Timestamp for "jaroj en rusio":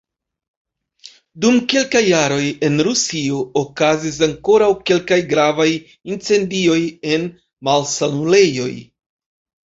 2.05-3.41